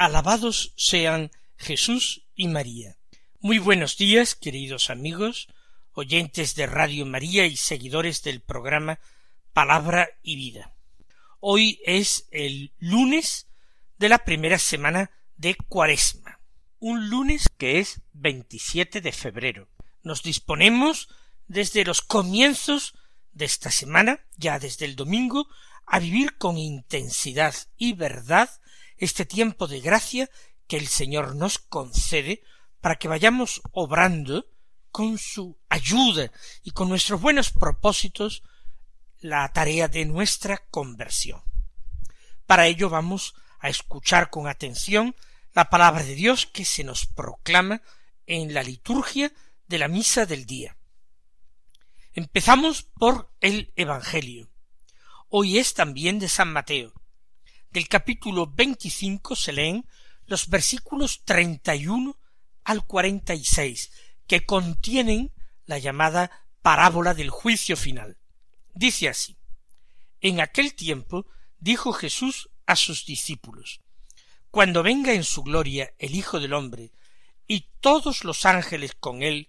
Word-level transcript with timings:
Alabados 0.00 0.72
sean 0.76 1.30
Jesús 1.58 2.22
y 2.34 2.48
María. 2.48 2.96
Muy 3.38 3.58
buenos 3.58 3.98
días, 3.98 4.34
queridos 4.34 4.88
amigos, 4.88 5.48
oyentes 5.92 6.54
de 6.54 6.64
Radio 6.64 7.04
María 7.04 7.44
y 7.44 7.54
seguidores 7.54 8.22
del 8.22 8.40
programa 8.40 8.98
Palabra 9.52 10.08
y 10.22 10.36
Vida. 10.36 10.72
Hoy 11.38 11.82
es 11.84 12.26
el 12.30 12.72
lunes 12.78 13.48
de 13.98 14.08
la 14.08 14.24
primera 14.24 14.58
semana 14.58 15.10
de 15.36 15.54
Cuaresma, 15.54 16.40
un 16.78 17.10
lunes 17.10 17.50
que 17.58 17.78
es 17.78 18.00
27 18.14 19.02
de 19.02 19.12
febrero. 19.12 19.68
Nos 20.02 20.22
disponemos 20.22 21.10
desde 21.46 21.84
los 21.84 22.00
comienzos 22.00 22.94
de 23.32 23.44
esta 23.44 23.70
semana, 23.70 24.20
ya 24.38 24.58
desde 24.58 24.86
el 24.86 24.96
domingo, 24.96 25.46
a 25.84 25.98
vivir 25.98 26.38
con 26.38 26.56
intensidad 26.56 27.54
y 27.76 27.92
verdad 27.92 28.48
este 29.00 29.24
tiempo 29.24 29.66
de 29.66 29.80
gracia 29.80 30.30
que 30.68 30.76
el 30.76 30.86
Señor 30.86 31.34
nos 31.34 31.58
concede 31.58 32.42
para 32.80 32.96
que 32.96 33.08
vayamos 33.08 33.62
obrando 33.72 34.46
con 34.92 35.18
su 35.18 35.58
ayuda 35.68 36.30
y 36.62 36.70
con 36.70 36.88
nuestros 36.88 37.20
buenos 37.20 37.50
propósitos 37.50 38.42
la 39.18 39.50
tarea 39.52 39.88
de 39.88 40.04
nuestra 40.04 40.58
conversión. 40.70 41.42
Para 42.46 42.66
ello 42.66 42.90
vamos 42.90 43.34
a 43.58 43.68
escuchar 43.68 44.30
con 44.30 44.46
atención 44.46 45.16
la 45.54 45.70
palabra 45.70 46.04
de 46.04 46.14
Dios 46.14 46.46
que 46.46 46.64
se 46.64 46.84
nos 46.84 47.06
proclama 47.06 47.82
en 48.26 48.54
la 48.54 48.62
liturgia 48.62 49.32
de 49.66 49.78
la 49.78 49.88
misa 49.88 50.26
del 50.26 50.46
día. 50.46 50.76
Empezamos 52.12 52.82
por 52.82 53.32
el 53.40 53.72
Evangelio. 53.76 54.50
Hoy 55.28 55.58
es 55.58 55.74
también 55.74 56.18
de 56.18 56.28
San 56.28 56.52
Mateo. 56.52 56.99
Del 57.70 57.86
capítulo 57.86 58.48
veinticinco 58.48 59.36
se 59.36 59.52
leen 59.52 59.86
los 60.26 60.48
versículos 60.48 61.22
treinta 61.24 61.76
y 61.76 61.86
uno 61.86 62.18
al 62.64 62.84
cuarenta 62.84 63.32
y 63.34 63.44
seis, 63.44 63.92
que 64.26 64.44
contienen 64.44 65.32
la 65.66 65.78
llamada 65.78 66.48
parábola 66.62 67.14
del 67.14 67.30
juicio 67.30 67.76
final. 67.76 68.18
Dice 68.74 69.08
así 69.08 69.36
En 70.20 70.40
aquel 70.40 70.74
tiempo 70.74 71.26
dijo 71.60 71.92
Jesús 71.92 72.50
a 72.66 72.74
sus 72.74 73.06
discípulos 73.06 73.80
Cuando 74.50 74.82
venga 74.82 75.12
en 75.12 75.22
su 75.22 75.44
gloria 75.44 75.94
el 75.98 76.16
Hijo 76.16 76.40
del 76.40 76.54
hombre, 76.54 76.90
y 77.46 77.68
todos 77.80 78.24
los 78.24 78.46
ángeles 78.46 78.96
con 78.98 79.22
él, 79.22 79.48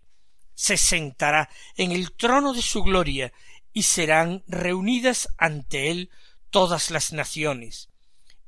se 0.54 0.78
sentará 0.78 1.50
en 1.76 1.92
el 1.92 2.12
trono 2.12 2.54
de 2.54 2.62
su 2.62 2.84
gloria 2.84 3.34
y 3.74 3.82
serán 3.84 4.44
reunidas 4.46 5.28
ante 5.40 5.90
él 5.90 6.12
todas 6.52 6.92
las 6.92 7.14
naciones. 7.14 7.91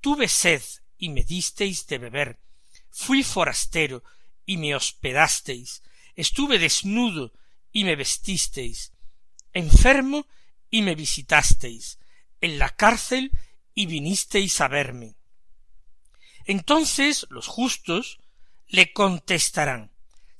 tuve 0.00 0.28
sed 0.28 0.62
y 0.98 1.08
me 1.08 1.24
disteis 1.24 1.86
de 1.86 1.98
beber, 1.98 2.40
fui 2.90 3.22
forastero 3.22 4.02
y 4.44 4.56
me 4.56 4.74
hospedasteis, 4.74 5.82
estuve 6.14 6.58
desnudo 6.58 7.32
y 7.72 7.84
me 7.84 7.96
vestisteis, 7.96 8.92
enfermo 9.52 10.26
y 10.70 10.82
me 10.82 10.94
visitasteis, 10.94 11.98
en 12.40 12.58
la 12.58 12.70
cárcel 12.70 13.32
y 13.74 13.86
vinisteis 13.86 14.60
a 14.60 14.68
verme. 14.68 15.16
Entonces 16.44 17.26
los 17.30 17.46
justos 17.46 18.18
le 18.66 18.92
contestarán 18.92 19.90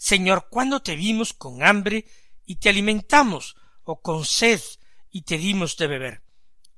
Señor, 0.01 0.49
¿cuándo 0.49 0.81
te 0.81 0.97
vimos 0.97 1.35
con 1.35 1.63
hambre 1.63 2.07
y 2.47 2.57
te 2.57 2.71
alimentamos, 2.71 3.55
o 3.85 4.01
con 4.01 4.25
sed 4.25 4.63
y 5.11 5.23
te 5.23 5.37
dimos 5.37 5.77
de 5.77 5.89
beber? 5.89 6.23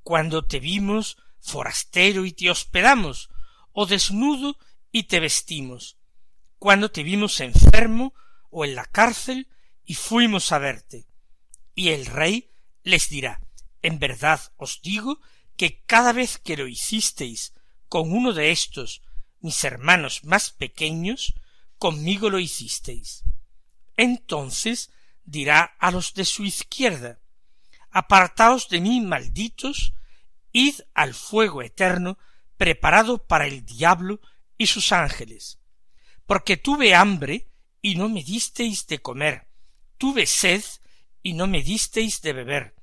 ¿Cuándo 0.03 0.45
te 0.45 0.59
vimos 0.59 1.19
forastero 1.43 2.25
y 2.25 2.33
te 2.33 2.51
hospedamos, 2.51 3.29
o 3.73 3.85
desnudo 3.85 4.57
y 4.91 5.05
te 5.05 5.21
vestimos? 5.21 5.99
¿Cuándo 6.59 6.91
te 6.91 7.03
vimos 7.03 7.41
enfermo 7.41 8.15
o 8.51 8.65
en 8.65 8.75
la 8.75 8.87
cárcel 8.87 9.49
y 9.85 9.95
fuimos 9.95 10.53
a 10.53 10.59
verte? 10.59 11.07
Y 11.75 11.89
el 11.89 12.07
rey 12.07 12.51
les 12.83 13.09
dirá, 13.11 13.41
en 13.83 13.99
verdad 13.99 14.41
os 14.57 14.81
digo 14.83 15.21
que 15.57 15.83
cada 15.85 16.13
vez 16.13 16.39
que 16.39 16.57
lo 16.57 16.67
hicisteis 16.69 17.53
con 17.89 18.13
uno 18.13 18.33
de 18.33 18.53
estos 18.53 19.03
mis 19.41 19.65
hermanos 19.65 20.25
más 20.25 20.53
pequeños, 20.53 21.35
conmigo 21.79 22.31
lo 22.31 22.39
hicisteis. 22.39 23.25
Entonces 23.97 24.91
dirá 25.25 25.75
a 25.79 25.91
los 25.91 26.15
de 26.15 26.25
su 26.25 26.45
izquierda, 26.45 27.19
Apartaos 27.91 28.71
de 28.71 28.81
mí, 28.81 29.03
malditos, 29.03 29.93
id 30.53 30.81
al 30.95 31.15
fuego 31.15 31.63
eterno 31.63 32.19
preparado 32.57 33.27
para 33.27 33.47
el 33.47 33.65
diablo 33.65 34.21
y 34.57 34.67
sus 34.67 34.93
ángeles. 34.93 35.59
Porque 36.27 36.57
tuve 36.57 36.95
hambre 36.95 37.49
y 37.81 37.97
no 37.97 38.09
me 38.09 38.23
disteis 38.23 38.87
de 38.87 39.01
comer, 39.01 39.49
tuve 39.99 40.27
sed 40.27 40.63
y 41.23 41.33
no 41.33 41.47
me 41.47 41.63
disteis 41.63 42.23
de 42.23 42.33
beber, 42.33 42.75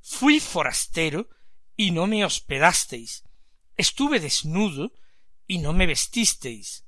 fui 0.00 0.38
forastero 0.38 1.28
y 1.76 1.90
no 1.90 2.06
me 2.06 2.24
hospedasteis, 2.24 3.24
estuve 3.76 4.20
desnudo 4.20 4.92
y 5.46 5.58
no 5.58 5.72
me 5.72 5.86
vestisteis, 5.86 6.84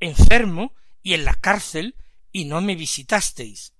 enfermo 0.00 0.74
y 1.02 1.14
en 1.14 1.24
la 1.24 1.34
cárcel 1.34 1.96
y 2.32 2.44
no 2.44 2.60
me 2.60 2.74
visitasteis. 2.74 3.72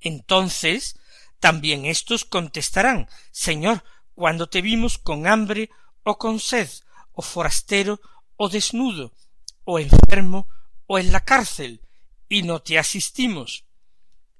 Entonces 0.00 0.98
también 1.38 1.84
éstos 1.84 2.24
contestarán 2.24 3.08
Señor, 3.30 3.84
cuando 4.14 4.48
te 4.48 4.62
vimos 4.62 4.98
con 4.98 5.26
hambre 5.26 5.70
o 6.02 6.18
con 6.18 6.40
sed, 6.40 6.68
o 7.12 7.22
forastero 7.22 8.00
o 8.36 8.48
desnudo, 8.48 9.12
o 9.64 9.78
enfermo 9.78 10.48
o 10.86 10.98
en 10.98 11.12
la 11.12 11.24
cárcel, 11.24 11.80
y 12.28 12.42
no 12.42 12.62
te 12.62 12.78
asistimos. 12.78 13.64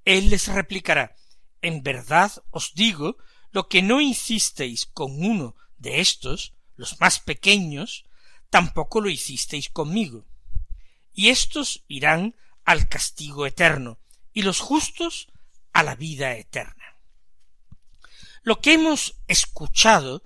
Él 0.04 0.31
les 0.31 0.48
replicará 0.48 1.16
En 1.62 1.82
verdad 1.82 2.32
os 2.50 2.75
digo 2.75 3.16
lo 3.50 3.69
que 3.69 3.82
no 3.82 4.00
hicisteis 4.00 4.87
con 4.87 5.25
uno 5.25 5.54
de 5.78 6.00
estos, 6.00 6.54
los 6.76 7.00
más 7.00 7.20
pequeños, 7.20 8.04
tampoco 8.50 9.00
lo 9.00 9.08
hicisteis 9.08 9.69
conmigo 9.70 10.26
y 11.14 11.31
éstos 11.31 11.84
irán 11.87 12.34
al 12.64 12.88
castigo 12.88 13.46
eterno, 13.46 13.98
y 14.32 14.43
los 14.43 14.58
justos 14.58 15.28
a 15.72 15.82
la 15.82 15.94
vida 15.94 16.37
eterna. 16.37 16.94
Lo 18.44 18.61
que 18.61 18.75
hemos 18.75 19.17
escuchado 19.26 20.23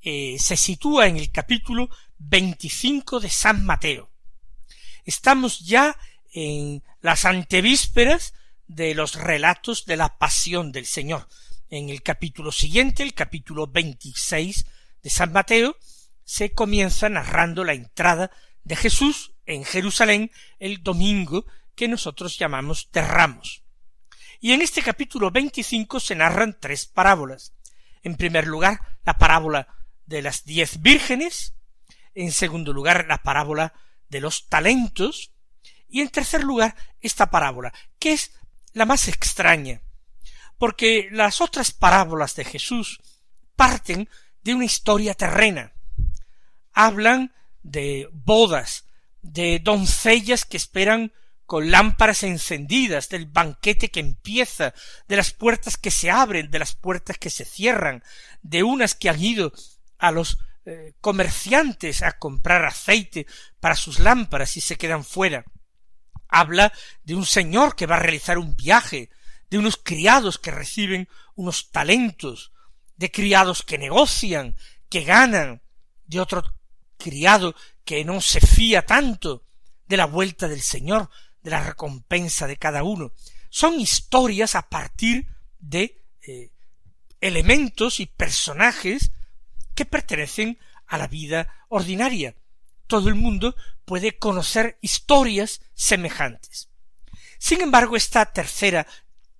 eh, 0.00 0.38
se 0.38 0.56
sitúa 0.56 1.06
en 1.06 1.18
el 1.18 1.30
capítulo 1.30 1.90
veinticinco 2.16 3.20
de 3.20 3.28
San 3.28 3.66
Mateo. 3.66 4.10
Estamos 5.04 5.60
ya 5.60 5.98
en 6.32 6.82
las 7.02 7.26
antevísperas 7.26 8.32
de 8.68 8.94
los 8.94 9.16
relatos 9.16 9.84
de 9.84 9.98
la 9.98 10.16
pasión 10.16 10.72
del 10.72 10.86
Señor. 10.86 11.28
En 11.68 11.90
el 11.90 12.02
capítulo 12.02 12.52
siguiente, 12.52 13.02
el 13.02 13.12
capítulo 13.12 13.66
veintiséis 13.66 14.64
de 15.02 15.10
San 15.10 15.32
Mateo, 15.32 15.76
se 16.24 16.52
comienza 16.52 17.10
narrando 17.10 17.64
la 17.64 17.74
entrada 17.74 18.30
de 18.64 18.76
Jesús 18.76 19.32
en 19.44 19.64
Jerusalén 19.64 20.30
el 20.58 20.82
domingo 20.82 21.44
que 21.74 21.86
nosotros 21.86 22.38
llamamos 22.38 22.88
de 22.92 23.02
Ramos. 23.02 23.61
Y 24.44 24.52
en 24.52 24.60
este 24.60 24.82
capítulo 24.82 25.30
veinticinco 25.30 26.00
se 26.00 26.16
narran 26.16 26.58
tres 26.58 26.84
parábolas. 26.84 27.54
En 28.02 28.16
primer 28.16 28.48
lugar, 28.48 28.80
la 29.06 29.16
parábola 29.16 29.68
de 30.04 30.20
las 30.20 30.44
diez 30.44 30.82
vírgenes, 30.82 31.54
en 32.12 32.32
segundo 32.32 32.72
lugar, 32.72 33.06
la 33.06 33.22
parábola 33.22 33.72
de 34.08 34.20
los 34.20 34.48
talentos, 34.48 35.30
Y 35.88 36.00
en 36.00 36.08
tercer 36.08 36.42
lugar, 36.42 36.74
esta 37.00 37.30
parábola, 37.30 37.72
que 37.98 38.14
es 38.14 38.32
la 38.72 38.86
más 38.86 39.08
extraña, 39.08 39.82
porque 40.58 41.08
las 41.12 41.42
otras 41.42 41.70
parábolas 41.70 42.34
de 42.34 42.46
Jesús 42.46 42.98
parten 43.56 44.08
de 44.42 44.54
una 44.54 44.64
historia 44.64 45.14
terrena. 45.14 45.74
Hablan 46.72 47.34
de 47.62 48.08
bodas, 48.10 48.86
de 49.20 49.58
doncellas 49.58 50.46
que 50.46 50.56
esperan 50.56 51.12
con 51.46 51.70
lámparas 51.70 52.22
encendidas, 52.22 53.08
del 53.08 53.26
banquete 53.26 53.90
que 53.90 54.00
empieza, 54.00 54.74
de 55.08 55.16
las 55.16 55.32
puertas 55.32 55.76
que 55.76 55.90
se 55.90 56.10
abren, 56.10 56.50
de 56.50 56.58
las 56.58 56.74
puertas 56.74 57.18
que 57.18 57.30
se 57.30 57.44
cierran, 57.44 58.02
de 58.42 58.62
unas 58.62 58.94
que 58.94 59.08
han 59.08 59.22
ido 59.22 59.52
a 59.98 60.10
los 60.10 60.38
eh, 60.64 60.94
comerciantes 61.00 62.02
a 62.02 62.18
comprar 62.18 62.64
aceite 62.64 63.26
para 63.60 63.76
sus 63.76 63.98
lámparas 63.98 64.56
y 64.56 64.60
se 64.60 64.76
quedan 64.76 65.04
fuera. 65.04 65.44
Habla 66.28 66.72
de 67.04 67.14
un 67.14 67.26
señor 67.26 67.76
que 67.76 67.86
va 67.86 67.96
a 67.96 68.00
realizar 68.00 68.38
un 68.38 68.56
viaje, 68.56 69.10
de 69.50 69.58
unos 69.58 69.76
criados 69.76 70.38
que 70.38 70.50
reciben 70.50 71.08
unos 71.34 71.70
talentos, 71.70 72.52
de 72.96 73.10
criados 73.10 73.62
que 73.62 73.76
negocian, 73.76 74.56
que 74.88 75.02
ganan, 75.02 75.62
de 76.06 76.20
otro 76.20 76.42
criado 76.96 77.54
que 77.84 78.04
no 78.04 78.20
se 78.20 78.40
fía 78.40 78.86
tanto, 78.86 79.44
de 79.88 79.96
la 79.96 80.06
vuelta 80.06 80.48
del 80.48 80.62
Señor, 80.62 81.10
de 81.42 81.50
la 81.50 81.62
recompensa 81.62 82.46
de 82.46 82.56
cada 82.56 82.82
uno. 82.82 83.12
Son 83.50 83.78
historias 83.78 84.54
a 84.54 84.68
partir 84.68 85.26
de 85.58 86.02
eh, 86.26 86.50
elementos 87.20 88.00
y 88.00 88.06
personajes 88.06 89.12
que 89.74 89.84
pertenecen 89.84 90.58
a 90.86 90.98
la 90.98 91.06
vida 91.06 91.48
ordinaria. 91.68 92.34
Todo 92.86 93.08
el 93.08 93.14
mundo 93.14 93.56
puede 93.84 94.18
conocer 94.18 94.78
historias 94.80 95.60
semejantes. 95.74 96.68
Sin 97.38 97.60
embargo, 97.60 97.96
esta 97.96 98.26
tercera, 98.26 98.86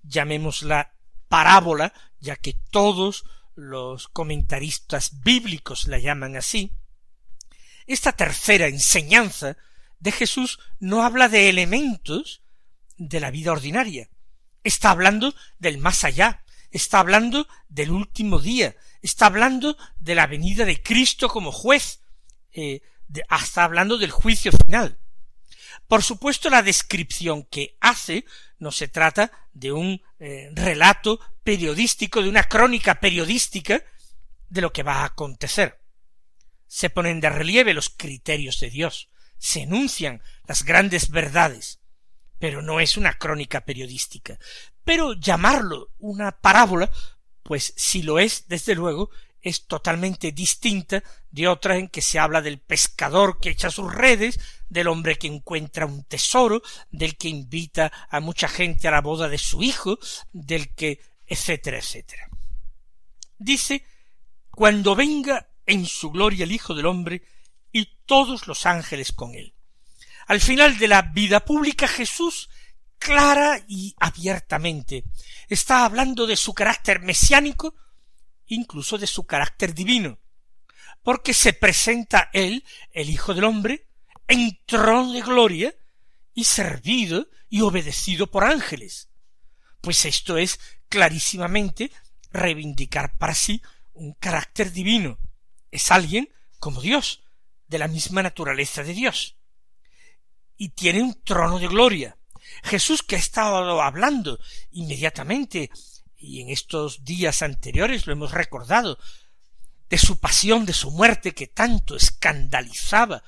llamémosla 0.03 0.95
parábola, 1.29 1.93
ya 2.21 2.37
que 2.37 2.55
todos 2.71 3.25
los 3.55 4.09
comentaristas 4.09 5.23
bíblicos 5.23 5.87
la 5.87 5.99
llaman 5.99 6.37
así, 6.37 6.73
esta 7.87 8.13
tercera 8.13 8.67
enseñanza 8.67 9.57
de 10.03 10.11
Jesús 10.11 10.59
no 10.81 11.05
habla 11.05 11.29
de 11.29 11.49
elementos 11.49 12.43
de 12.99 13.21
la 13.21 13.31
vida 13.31 13.53
ordinaria, 13.53 14.11
está 14.65 14.91
hablando 14.91 15.33
del 15.61 15.79
más 15.79 16.03
allá, 16.03 16.45
está 16.73 16.99
hablando 16.99 17.47
del 17.69 17.93
último 17.93 18.41
día, 18.41 18.75
está 19.01 19.27
hablando 19.27 19.77
de 20.01 20.17
la 20.17 20.27
venida 20.27 20.65
de 20.65 20.83
Cristo 20.83 21.29
como 21.29 21.53
juez, 21.53 22.01
eh, 22.53 22.83
está 23.31 23.63
hablando 23.63 23.97
del 23.97 24.11
juicio 24.11 24.51
final. 24.51 24.99
Por 25.87 26.03
supuesto, 26.03 26.51
la 26.51 26.63
descripción 26.63 27.45
que 27.45 27.77
hace 27.81 28.25
no 28.59 28.73
se 28.73 28.89
trata 28.89 29.31
de 29.53 29.71
un 29.71 30.03
eh, 30.19 30.51
relato 30.53 31.21
periodístico, 31.45 32.23
de 32.23 32.29
una 32.29 32.45
crónica 32.45 32.97
periodística 32.99 33.85
de 34.49 34.61
lo 34.63 34.73
que 34.73 34.83
va 34.83 35.03
a 35.03 35.05
acontecer. 35.05 35.81
Se 36.67 36.91
ponen 36.91 37.21
de 37.21 37.31
relieve 37.31 37.73
los 37.73 37.89
criterios 37.89 38.59
de 38.59 38.71
Dios, 38.71 39.12
se 39.43 39.63
enuncian 39.63 40.23
las 40.47 40.63
grandes 40.63 41.11
verdades, 41.11 41.81
pero 42.39 42.63
no 42.63 42.79
es 42.79 42.97
una 42.97 43.19
crónica 43.19 43.65
periodística. 43.65 44.39
Pero 44.85 45.15
llamarlo 45.15 45.91
una 45.99 46.31
parábola 46.31 46.89
pues 47.43 47.75
si 47.77 48.03
lo 48.03 48.21
es, 48.21 48.47
desde 48.47 48.77
luego, 48.77 49.11
es 49.41 49.67
totalmente 49.67 50.31
distinta 50.31 51.03
de 51.33 51.49
otra 51.49 51.77
en 51.77 51.89
que 51.89 52.03
se 52.03 52.21
habla 52.21 52.41
del 52.41 52.61
pescador 52.61 53.41
que 53.41 53.51
echa 53.51 53.69
sus 53.69 53.93
redes, 53.93 54.39
del 54.69 54.87
hombre 54.87 55.19
que 55.19 55.27
encuentra 55.27 55.87
un 55.87 56.05
tesoro, 56.05 56.63
del 56.93 57.17
que 57.17 57.29
invita 57.29 57.93
a 58.09 58.21
mucha 58.21 58.47
gente 58.47 58.87
a 58.87 58.93
la 58.93 59.01
boda 59.01 59.29
de 59.29 59.39
su 59.39 59.65
hijo, 59.65 59.99
del 60.33 60.73
que 60.73 61.01
etcétera, 61.27 61.79
etcétera. 61.79 62.29
Dice 63.39 63.85
cuando 64.53 64.95
venga 64.95 65.49
en 65.67 65.85
su 65.85 66.13
gloria 66.13 66.45
el 66.45 66.53
Hijo 66.53 66.75
del 66.75 66.87
hombre 66.87 67.23
y 67.73 67.97
todos 68.07 68.47
los 68.47 68.67
ángeles 68.67 69.13
con 69.13 69.35
él. 69.35 69.55
Al 70.27 70.41
final 70.41 70.79
de 70.79 70.89
la 70.89 71.03
vida 71.03 71.45
pública 71.45 71.89
Jesús 71.89 72.49
clara 73.03 73.65
y 73.67 73.95
abiertamente. 73.99 75.05
Está 75.49 75.85
hablando 75.85 76.27
de 76.27 76.37
su 76.37 76.55
carácter 76.55 77.01
mesiánico, 77.01 77.75
incluso 78.47 78.97
de 78.97 79.07
su 79.07 79.27
carácter 79.27 79.75
divino, 79.75 80.19
porque 81.03 81.35
se 81.35 81.53
presenta 81.53 82.31
él, 82.33 82.65
el 82.93 83.11
Hijo 83.11 83.35
del 83.35 83.45
Hombre, 83.45 83.89
en 84.29 84.59
trono 84.67 85.13
de 85.13 85.21
gloria 85.21 85.75
y 86.33 86.45
servido 86.45 87.29
y 87.49 87.63
obedecido 87.63 88.31
por 88.31 88.45
ángeles. 88.45 89.09
Pues 89.81 90.05
esto 90.05 90.39
es 90.39 90.61
clarísimamente 90.89 91.91
reivindicar 92.31 93.17
para 93.19 93.35
sí 93.35 93.61
un 93.95 94.15
carácter 94.15 94.73
divino. 94.73 95.19
Es 95.71 95.91
alguien 95.91 96.33
como 96.61 96.81
Dios, 96.81 97.25
de 97.73 97.79
la 97.79 97.89
misma 97.89 98.23
naturaleza 98.23 98.85
de 98.85 98.93
Dios. 98.93 99.37
Y 100.57 100.69
tiene 100.69 101.03
un 101.03 101.21
trono 101.25 101.59
de 101.59 101.67
gloria. 101.67 102.19
Jesús 102.63 103.03
que 103.03 103.17
ha 103.17 103.19
estado 103.19 103.81
hablando 103.81 104.39
inmediatamente 104.71 105.71
y 106.17 106.43
en 106.43 106.51
estos 106.51 107.03
días 107.03 107.43
anteriores 107.43 108.07
lo 108.07 108.13
hemos 108.13 108.33
recordado 108.33 108.99
de 109.89 109.99
su 109.99 110.21
pasión, 110.21 110.67
de 110.67 110.75
su 110.75 110.91
muerte 110.91 111.35
que 111.35 111.47
tanto 111.47 111.97
escandalizaba 111.97 113.25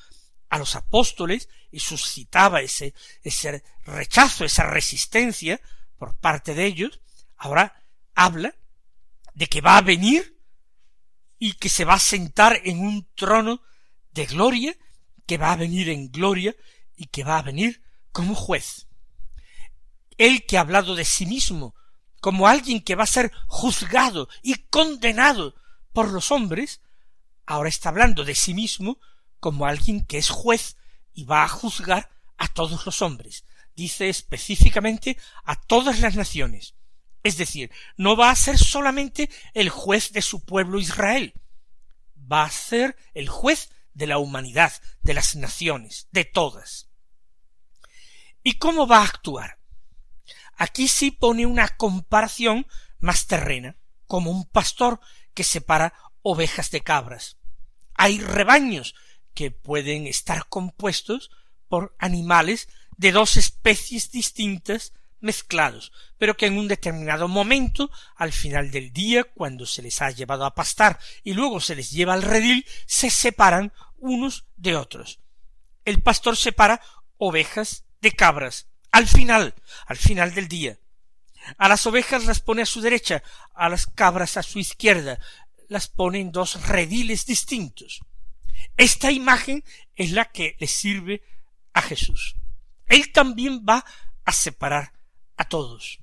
a 0.51 0.59
los 0.59 0.77
apóstoles 0.77 1.49
y 1.71 1.81
suscitaba 1.81 2.61
ese, 2.61 2.95
ese 3.23 3.65
rechazo, 3.85 4.45
esa 4.45 4.65
resistencia 4.65 5.61
por 5.97 6.17
parte 6.17 6.55
de 6.55 6.67
ellos, 6.67 7.01
ahora 7.37 7.83
habla 8.15 8.55
de 9.33 9.47
que 9.47 9.63
va 9.63 9.79
a 9.79 9.83
venir 9.83 10.39
y 11.39 11.55
que 11.55 11.71
se 11.71 11.85
va 11.85 11.95
a 11.95 11.99
sentar 11.99 12.61
en 12.65 12.81
un 12.81 13.09
trono 13.15 13.63
de 14.15 14.27
gloria, 14.27 14.77
que 15.27 15.39
va 15.39 15.53
a 15.53 15.57
venir 15.57 15.89
en 15.89 16.11
gloria 16.11 16.55
y 16.97 17.07
que 17.07 17.25
va 17.25 17.39
a 17.39 17.43
venir 17.43 17.83
como 18.13 18.35
juez 18.35 18.87
él 20.19 20.47
que 20.47 20.57
ha 20.57 20.61
hablado 20.61 20.95
de 20.95 21.05
sí 21.05 21.27
mismo 21.27 21.75
como 22.21 22.49
alguien 22.49 22.81
que 22.81 22.95
va 22.95 23.05
a 23.05 23.09
ser 23.09 23.33
juzgado 23.47 24.29
y 24.43 24.55
condenado 24.55 25.55
por 25.93 26.11
los 26.11 26.31
hombres, 26.31 26.81
ahora 27.45 27.69
está 27.69 27.91
hablando 27.91 28.25
de 28.25 28.35
sí 28.35 28.55
mismo 28.55 28.99
como 29.41 29.67
alguien 29.67 30.07
que 30.07 30.17
es 30.17 30.31
juez 30.31 30.77
y 31.13 31.25
va 31.25 31.45
a 31.45 31.49
juzgar 31.49 32.11
a 32.39 32.49
todos 32.49 32.87
los 32.87 33.03
hombres. 33.03 33.45
Dice 33.77 34.09
específicamente 34.09 35.19
a 35.45 35.57
todas 35.57 36.01
las 36.01 36.15
naciones. 36.15 36.75
Es 37.23 37.37
decir, 37.37 37.71
no 37.97 38.17
va 38.17 38.31
a 38.31 38.37
ser 38.37 38.59
solamente 38.59 39.29
el 39.53 39.69
juez 39.69 40.13
de 40.13 40.23
su 40.23 40.45
pueblo 40.45 40.81
Israel, 40.81 41.35
va 42.17 42.45
a 42.45 42.51
ser 42.51 42.97
el 43.13 43.29
juez 43.29 43.71
de 43.95 44.07
la 44.07 44.19
humanidad, 44.19 44.73
de 45.03 45.15
las 45.15 45.37
naciones, 45.37 46.09
de 46.11 46.25
todas. 46.25 46.91
¿Y 48.43 48.59
cómo 48.59 48.87
va 48.87 48.99
a 48.99 49.05
actuar? 49.05 49.59
Aquí 50.57 50.89
sí 50.89 51.11
pone 51.11 51.47
una 51.47 51.69
comparación 51.69 52.67
más 52.99 53.27
terrena, 53.27 53.77
como 54.07 54.31
un 54.31 54.45
pastor 54.45 55.01
que 55.33 55.45
separa 55.45 55.95
ovejas 56.23 56.71
de 56.71 56.83
cabras. 56.83 57.39
Hay 57.95 58.21
rebaños 58.21 58.95
que 59.35 59.51
pueden 59.51 60.07
estar 60.07 60.49
compuestos 60.49 61.31
por 61.69 61.95
animales 61.99 62.69
de 62.97 63.13
dos 63.13 63.37
especies 63.37 64.11
distintas 64.11 64.93
mezclados, 65.25 65.91
pero 66.19 66.37
que 66.37 66.47
en 66.47 66.59
un 66.59 66.69
determinado 66.69 67.27
momento, 67.27 67.91
al 68.15 68.33
final 68.33 68.71
del 68.71 68.93
día, 68.93 69.25
cuando 69.25 69.67
se 69.67 69.83
les 69.83 70.01
ha 70.03 70.11
llevado 70.11 70.45
a 70.45 70.55
pastar 70.55 71.01
y 71.25 71.33
luego 71.33 71.61
se 71.61 71.75
les 71.75 71.91
lleva 71.91 72.13
al 72.13 72.23
redil, 72.23 72.65
se 72.87 73.11
separan 73.11 73.73
unos 73.97 74.45
de 74.57 74.77
otros. 74.77 75.19
El 75.85 76.03
pastor 76.03 76.37
separa 76.37 76.81
ovejas 77.17 77.85
de 78.01 78.13
cabras, 78.13 78.69
al 78.93 79.09
final, 79.09 79.55
al 79.87 79.97
final 79.97 80.35
del 80.35 80.47
día. 80.47 80.79
A 81.59 81.69
las 81.69 81.87
ovejas 81.87 82.27
las 82.27 82.41
pone 82.41 82.63
a 82.63 82.67
su 82.67 82.81
derecha, 82.81 83.23
a 83.55 83.69
las 83.69 83.87
cabras 83.87 84.37
a 84.37 84.43
su 84.43 84.59
izquierda, 84.59 85.19
las 85.69 85.89
pone 85.89 86.21
en 86.21 86.33
dos 86.33 86.69
rediles 86.69 87.27
distintos. 87.27 88.03
Esta 88.77 89.11
imagen 89.11 89.65
es 89.97 90.13
la 90.13 90.27
que 90.27 90.57
le 90.59 90.67
sirve 90.67 91.23
a 91.73 91.81
Jesús. 91.81 92.37
Él 92.87 93.11
también 93.13 93.65
va 93.67 93.85
a 94.25 94.33
separar 94.33 94.93
a 95.37 95.49
todos. 95.49 96.01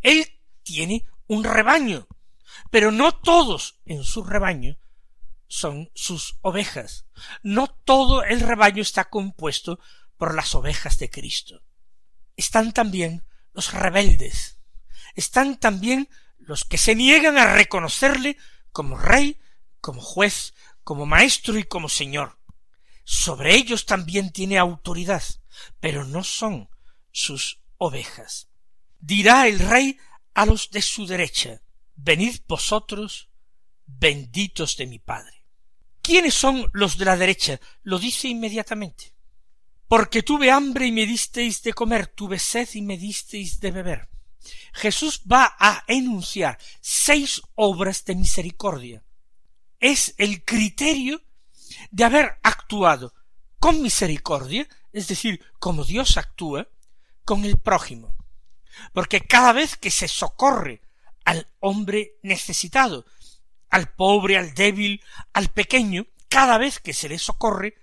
Él 0.00 0.26
tiene 0.62 1.04
un 1.26 1.44
rebaño, 1.44 2.06
pero 2.70 2.92
no 2.92 3.12
todos 3.12 3.80
en 3.84 4.04
su 4.04 4.24
rebaño 4.24 4.78
son 5.46 5.90
sus 5.94 6.38
ovejas. 6.42 7.06
No 7.42 7.66
todo 7.68 8.22
el 8.24 8.40
rebaño 8.40 8.82
está 8.82 9.10
compuesto 9.10 9.80
por 10.16 10.34
las 10.34 10.54
ovejas 10.54 10.98
de 10.98 11.10
Cristo 11.10 11.62
están 12.40 12.72
también 12.72 13.22
los 13.52 13.72
rebeldes, 13.72 14.58
están 15.14 15.58
también 15.58 16.08
los 16.38 16.64
que 16.64 16.78
se 16.78 16.94
niegan 16.94 17.36
a 17.36 17.52
reconocerle 17.54 18.38
como 18.72 18.96
rey, 18.96 19.38
como 19.80 20.00
juez, 20.00 20.54
como 20.82 21.04
maestro 21.04 21.58
y 21.58 21.64
como 21.64 21.88
señor. 21.88 22.38
sobre 23.04 23.56
ellos 23.56 23.86
también 23.86 24.30
tiene 24.30 24.56
autoridad, 24.56 25.22
pero 25.80 26.04
no 26.04 26.22
son 26.22 26.70
sus 27.10 27.60
ovejas. 27.80 28.48
Dirá 28.98 29.48
el 29.48 29.58
rey 29.58 29.98
a 30.34 30.46
los 30.46 30.70
de 30.70 30.82
su 30.82 31.06
derecha, 31.06 31.62
venid 31.96 32.40
vosotros, 32.46 33.30
benditos 33.86 34.76
de 34.76 34.86
mi 34.86 34.98
Padre. 34.98 35.44
¿Quiénes 36.02 36.34
son 36.34 36.70
los 36.72 36.98
de 36.98 37.06
la 37.06 37.16
derecha? 37.16 37.58
Lo 37.82 37.98
dice 37.98 38.28
inmediatamente. 38.28 39.14
Porque 39.88 40.22
tuve 40.22 40.50
hambre 40.50 40.86
y 40.86 40.92
me 40.92 41.06
disteis 41.06 41.62
de 41.62 41.72
comer, 41.72 42.06
tuve 42.08 42.38
sed 42.38 42.68
y 42.74 42.82
me 42.82 42.96
disteis 42.96 43.58
de 43.60 43.70
beber. 43.70 44.08
Jesús 44.72 45.22
va 45.30 45.56
a 45.58 45.84
enunciar 45.88 46.58
seis 46.80 47.42
obras 47.54 48.04
de 48.04 48.14
misericordia. 48.14 49.04
Es 49.78 50.14
el 50.18 50.44
criterio 50.44 51.22
de 51.90 52.04
haber 52.04 52.38
actuado 52.42 53.14
con 53.58 53.82
misericordia, 53.82 54.68
es 54.92 55.08
decir, 55.08 55.40
como 55.58 55.84
Dios 55.84 56.16
actúa, 56.16 56.68
con 57.30 57.44
el 57.44 57.58
prójimo. 57.58 58.16
Porque 58.92 59.20
cada 59.20 59.52
vez 59.52 59.76
que 59.76 59.92
se 59.92 60.08
socorre 60.08 60.82
al 61.24 61.46
hombre 61.60 62.18
necesitado, 62.24 63.06
al 63.68 63.94
pobre, 63.94 64.36
al 64.36 64.52
débil, 64.52 65.00
al 65.32 65.46
pequeño, 65.46 66.08
cada 66.28 66.58
vez 66.58 66.80
que 66.80 66.92
se 66.92 67.08
le 67.08 67.20
socorre, 67.20 67.76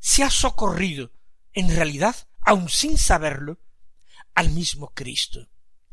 se 0.00 0.22
ha 0.22 0.28
socorrido, 0.28 1.12
en 1.54 1.74
realidad, 1.74 2.14
aun 2.42 2.68
sin 2.68 2.98
saberlo, 2.98 3.58
al 4.34 4.50
mismo 4.50 4.92
Cristo. 4.92 5.48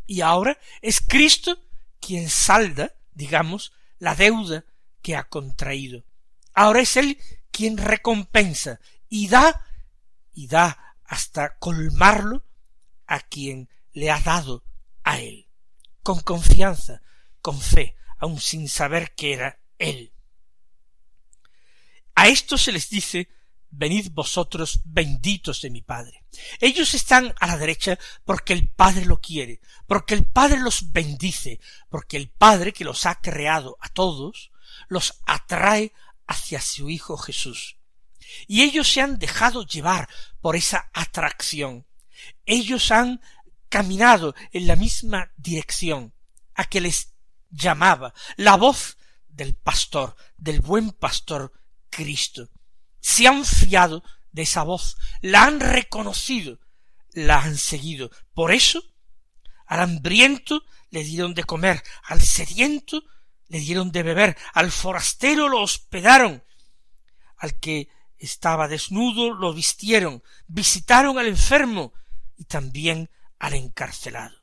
Y 0.05 0.19
ahora 0.19 0.59
es 0.81 0.99
Cristo 0.99 1.57
quien 2.01 2.29
salda, 2.29 2.93
digamos, 3.13 3.71
la 3.99 4.15
deuda 4.15 4.65
que 5.01 5.15
ha 5.15 5.23
contraído. 5.29 6.03
Ahora 6.53 6.81
es 6.81 6.97
Él 6.97 7.17
quien 7.51 7.77
recompensa 7.77 8.81
y 9.07 9.29
da, 9.29 9.65
y 10.33 10.47
da 10.47 10.97
hasta 11.05 11.57
colmarlo 11.57 12.43
a 13.07 13.19
quien 13.21 13.69
le 13.93 14.11
ha 14.11 14.19
dado 14.19 14.63
a 15.03 15.19
Él, 15.19 15.47
con 16.03 16.19
confianza, 16.19 17.01
con 17.41 17.59
fe, 17.59 17.95
aun 18.19 18.39
sin 18.39 18.69
saber 18.69 19.15
que 19.15 19.33
era 19.33 19.59
Él. 19.79 20.13
A 22.15 22.27
esto 22.27 22.57
se 22.57 22.71
les 22.71 22.89
dice 22.89 23.29
Venid 23.69 24.11
vosotros 24.11 24.81
benditos 24.85 25.61
de 25.61 25.69
mi 25.69 25.81
Padre. 25.81 26.23
Ellos 26.59 26.93
están 26.93 27.33
a 27.39 27.47
la 27.47 27.57
derecha 27.57 27.99
porque 28.23 28.53
el 28.53 28.69
Padre 28.69 29.05
lo 29.05 29.19
quiere, 29.19 29.59
porque 29.87 30.13
el 30.13 30.25
Padre 30.25 30.59
los 30.59 30.91
bendice, 30.93 31.59
porque 31.89 32.17
el 32.17 32.29
Padre 32.29 32.71
que 32.71 32.85
los 32.85 33.05
ha 33.05 33.15
creado 33.15 33.77
a 33.81 33.89
todos, 33.89 34.51
los 34.87 35.19
atrae 35.25 35.93
hacia 36.27 36.61
su 36.61 36.89
Hijo 36.89 37.17
Jesús. 37.17 37.77
Y 38.47 38.63
ellos 38.63 38.91
se 38.91 39.01
han 39.01 39.19
dejado 39.19 39.65
llevar 39.65 40.07
por 40.41 40.55
esa 40.55 40.89
atracción. 40.93 41.85
Ellos 42.47 42.91
han 42.91 43.21
caminado 43.69 44.33
en 44.51 44.65
la 44.65 44.75
misma 44.77 45.31
dirección 45.35 46.13
a 46.55 46.63
que 46.63 46.81
les 46.81 47.13
llamaba 47.51 48.13
la 48.37 48.55
voz 48.55 48.97
del 49.27 49.53
pastor, 49.53 50.15
del 50.37 50.61
buen 50.61 50.91
pastor 50.91 51.51
Cristo. 51.89 52.49
Se 52.99 53.27
han 53.27 53.45
fiado 53.45 54.01
de 54.31 54.43
esa 54.43 54.63
voz, 54.63 54.97
la 55.21 55.43
han 55.43 55.59
reconocido, 55.59 56.59
la 57.11 57.41
han 57.41 57.57
seguido. 57.57 58.09
Por 58.33 58.53
eso, 58.53 58.81
al 59.65 59.81
hambriento 59.81 60.63
le 60.89 61.03
dieron 61.03 61.33
de 61.33 61.43
comer, 61.43 61.83
al 62.03 62.21
sediento 62.21 63.03
le 63.49 63.59
dieron 63.59 63.91
de 63.91 64.03
beber, 64.03 64.37
al 64.53 64.71
forastero 64.71 65.49
lo 65.49 65.61
hospedaron, 65.61 66.43
al 67.37 67.59
que 67.59 67.89
estaba 68.17 68.69
desnudo 68.69 69.33
lo 69.33 69.53
vistieron, 69.53 70.23
visitaron 70.47 71.19
al 71.19 71.27
enfermo 71.27 71.93
y 72.37 72.45
también 72.45 73.09
al 73.39 73.53
encarcelado. 73.53 74.37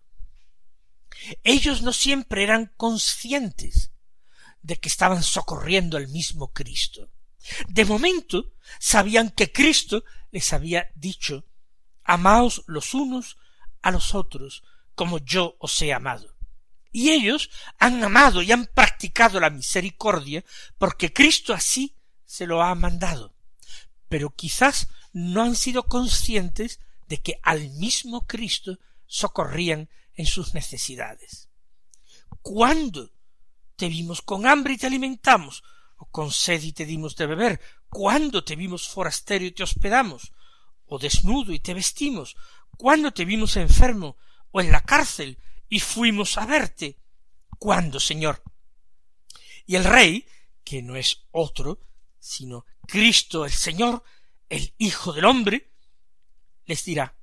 Ellos 1.43 1.83
no 1.83 1.93
siempre 1.93 2.43
eran 2.43 2.73
conscientes 2.77 3.93
de 4.63 4.77
que 4.77 4.89
estaban 4.89 5.23
socorriendo 5.23 5.97
al 5.97 6.09
mismo 6.09 6.53
Cristo. 6.53 7.11
De 7.69 7.85
momento 7.85 8.53
sabían 8.79 9.31
que 9.31 9.53
Cristo 9.53 10.05
les 10.31 10.53
había 10.53 10.91
dicho 10.95 11.45
Amaos 12.03 12.65
los 12.67 12.93
unos 12.95 13.39
a 13.83 13.91
los 13.91 14.15
otros 14.15 14.63
como 14.95 15.19
yo 15.19 15.57
os 15.59 15.81
he 15.83 15.93
amado. 15.93 16.35
Y 16.93 17.11
ellos 17.11 17.51
han 17.79 18.03
amado 18.05 18.41
y 18.43 18.53
han 18.53 18.67
practicado 18.67 19.41
la 19.41 19.51
misericordia 19.51 20.45
porque 20.79 21.13
Cristo 21.13 21.53
así 21.53 21.97
se 22.25 22.47
lo 22.47 22.63
ha 22.63 22.75
mandado. 22.75 23.35
Pero 24.09 24.31
quizás 24.31 24.89
no 25.13 25.43
han 25.43 25.57
sido 25.57 25.85
conscientes 25.85 26.81
de 27.09 27.19
que 27.19 27.39
al 27.43 27.71
mismo 27.71 28.27
Cristo 28.27 28.79
socorrían 29.07 29.89
en 30.15 30.27
sus 30.27 30.55
necesidades. 30.55 31.49
¿Cuándo 32.43 33.13
te 33.77 33.89
vimos 33.89 34.23
con 34.23 34.47
hambre 34.47 34.75
y 34.75 34.79
te 34.79 34.87
alimentamos? 34.87 35.63
¿O 35.97 36.07
con 36.07 36.31
sed 36.31 36.63
y 36.63 36.73
te 36.73 36.85
dimos 36.85 37.17
de 37.17 37.27
beber? 37.27 37.61
¿Cuándo 37.89 38.45
te 38.45 38.57
vimos 38.57 38.89
forastero 38.89 39.45
y 39.45 39.53
te 39.53 39.63
hospedamos? 39.63 40.33
¿O 40.87 40.99
desnudo 40.99 41.53
y 41.53 41.61
te 41.61 41.75
vestimos? 41.75 42.37
¿Cuándo 42.77 43.13
te 43.13 43.25
vimos 43.25 43.57
enfermo 43.57 44.17
o 44.51 44.61
en 44.61 44.73
la 44.73 44.81
cárcel 44.81 45.39
y 45.69 45.81
fuimos 45.81 46.37
a 46.39 46.47
verte? 46.47 46.99
¿Cuándo, 47.59 48.01
Señor? 48.01 48.43
Y 49.67 49.77
el 49.77 49.85
rey, 49.85 50.27
que 50.65 50.83
no 50.83 50.97
es 50.97 51.25
otro, 51.31 51.81
sino 52.19 52.67
Cristo 52.87 53.45
el 53.45 53.53
Señor, 53.53 54.03
el 54.49 54.75
Hijo 54.79 55.13
del 55.13 55.25
hombre, 55.25 55.74
les 56.67 56.85
dirá, 56.85 57.17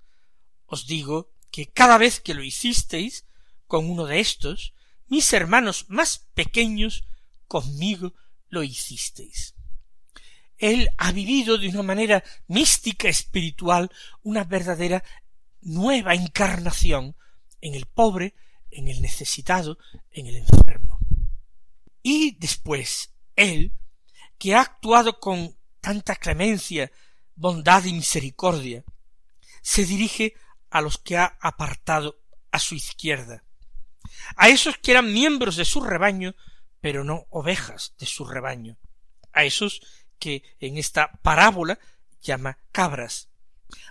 os 0.65 0.88
digo 0.88 1.31
que 1.51 1.67
cada 1.67 1.98
vez 1.98 2.19
que 2.19 2.33
lo 2.33 2.43
hicisteis 2.43 3.25
con 3.67 3.89
uno 3.89 4.05
de 4.05 4.19
estos, 4.19 4.74
mis 5.07 5.31
hermanos 5.33 5.86
más 5.89 6.27
pequeños, 6.33 7.03
conmigo 7.48 8.13
lo 8.50 8.63
hicisteis. 8.63 9.55
Él 10.57 10.89
ha 10.98 11.12
vivido 11.12 11.57
de 11.57 11.69
una 11.69 11.83
manera 11.83 12.24
mística 12.48 13.10
espiritual 13.10 13.91
una 14.24 14.43
verdadera 14.43 15.03
nueva 15.62 16.13
encarnación 16.13 17.15
en 17.62 17.75
el 17.75 17.86
pobre, 17.86 18.36
en 18.69 18.88
el 18.88 19.01
necesitado, 19.01 19.77
en 20.12 20.27
el 20.27 20.36
enfermo. 20.38 21.00
Y 22.03 22.38
después, 22.39 23.12
él, 23.36 23.74
que 24.38 24.55
ha 24.55 24.62
actuado 24.62 25.19
con 25.19 25.55
tanta 25.79 26.15
clemencia, 26.15 26.91
bondad 27.36 27.83
y 27.86 27.93
misericordia, 27.93 28.83
se 29.62 29.86
dirige 29.86 30.36
a 30.70 30.82
los 30.82 30.98
que 30.98 31.18
ha 31.18 31.38
apartado 31.41 32.20
a 32.51 32.60
su 32.60 32.75
izquierda, 32.75 33.44
a 34.36 34.50
esos 34.50 34.77
que 34.77 34.91
eran 34.91 35.13
miembros 35.13 35.56
de 35.56 35.65
su 35.65 35.82
rebaño, 35.82 36.36
pero 36.80 37.03
no 37.03 37.27
ovejas 37.30 37.94
de 38.00 38.06
su 38.06 38.25
rebaño, 38.25 38.77
a 39.34 39.44
esos 39.44 39.82
que 40.20 40.44
en 40.60 40.77
esta 40.77 41.12
parábola 41.22 41.80
llama 42.22 42.58
cabras. 42.72 43.30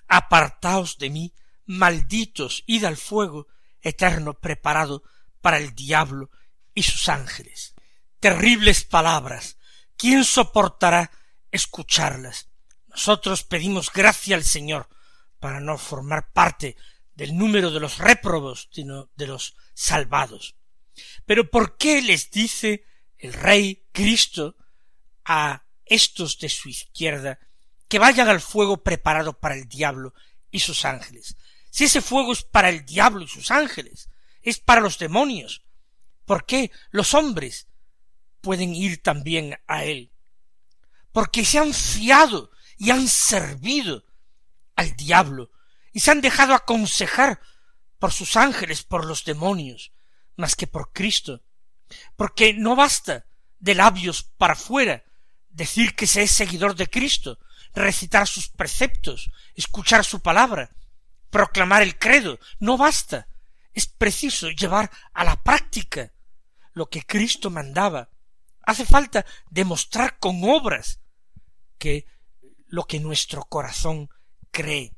Apartaos 0.09 0.99
de 0.99 1.11
mí, 1.11 1.35
malditos, 1.67 2.65
id 2.67 2.85
al 2.85 2.97
fuego 2.97 3.47
eterno 3.81 4.35
preparado 4.35 5.03
para 5.41 5.59
el 5.59 5.75
diablo 5.75 6.31
y 6.75 6.83
sus 6.83 7.09
ángeles. 7.09 7.75
Terribles 8.21 8.85
palabras. 8.85 9.57
¿Quién 9.97 10.25
soportará 10.25 11.11
escucharlas? 11.51 12.49
Nosotros 12.89 13.45
pedimos 13.45 13.93
gracia 13.93 14.37
al 14.37 14.45
Señor 14.45 14.89
para 15.41 15.61
no 15.61 15.79
formar 15.79 16.31
parte 16.33 16.77
del 17.15 17.37
número 17.37 17.71
de 17.71 17.81
los 17.81 17.99
réprobos, 17.99 18.69
sino 18.71 19.11
de 19.17 19.27
los 19.27 19.57
salvados. 19.75 20.55
Pero 21.27 21.51
¿por 21.51 21.77
qué 21.77 22.03
les 22.03 22.31
dice 22.31 22.85
el 23.19 23.33
Rey 23.33 23.87
Cristo 23.93 24.57
a 25.25 25.65
estos 25.85 26.39
de 26.39 26.49
su 26.49 26.69
izquierda 26.69 27.39
que 27.89 27.99
vayan 27.99 28.29
al 28.29 28.41
fuego 28.41 28.83
preparado 28.83 29.39
para 29.39 29.55
el 29.55 29.69
diablo 29.69 30.15
y 30.51 30.61
sus 30.61 30.85
ángeles? 30.85 31.37
Si 31.71 31.85
ese 31.85 32.01
fuego 32.01 32.33
es 32.33 32.43
para 32.43 32.69
el 32.69 32.85
diablo 32.85 33.23
y 33.23 33.29
sus 33.29 33.51
ángeles, 33.51 34.09
es 34.43 34.59
para 34.59 34.81
los 34.81 34.99
demonios, 34.99 35.63
¿por 36.25 36.45
qué 36.45 36.71
los 36.91 37.15
hombres 37.15 37.69
pueden 38.41 38.75
ir 38.75 39.03
también 39.03 39.59
a 39.67 39.85
él? 39.85 40.13
Porque 41.13 41.45
se 41.45 41.59
han 41.59 41.75
fiado 41.75 42.51
y 42.77 42.91
han 42.91 43.09
servido 43.09 44.05
al 44.81 44.97
diablo 44.97 45.51
y 45.93 46.01
se 46.01 46.11
han 46.11 46.23
dejado 46.23 46.55
aconsejar 46.55 47.41
por 47.99 48.13
sus 48.13 48.37
ángeles, 48.37 48.83
por 48.83 49.05
los 49.05 49.25
demonios, 49.25 49.93
más 50.37 50.57
que 50.57 50.67
por 50.67 50.93
Cristo, 50.93 51.43
porque 52.17 52.55
no 52.55 52.75
basta 52.77 53.27
de 53.59 53.75
labios 53.75 54.23
para 54.23 54.57
fuera 54.57 55.05
decir 55.51 55.95
que 55.95 56.07
se 56.07 56.23
es 56.23 56.31
seguidor 56.31 56.75
de 56.77 56.89
Cristo, 56.89 57.39
recitar 57.75 58.27
sus 58.27 58.49
preceptos, 58.49 59.31
escuchar 59.55 60.05
su 60.05 60.21
palabra, 60.21 60.71
proclamar 61.29 61.83
el 61.83 61.99
credo, 61.99 62.39
no 62.59 62.79
basta, 62.79 63.29
es 63.75 63.87
preciso 63.87 64.49
llevar 64.49 64.91
a 65.13 65.25
la 65.25 65.37
práctica 65.43 66.13
lo 66.73 66.89
que 66.89 67.03
Cristo 67.03 67.51
mandaba. 67.51 68.09
Hace 68.63 68.87
falta 68.87 69.27
demostrar 69.51 70.19
con 70.19 70.41
obras 70.45 71.01
que 71.77 72.07
lo 72.67 72.85
que 72.85 72.99
nuestro 72.99 73.43
corazón 73.45 74.09
cree. 74.51 74.95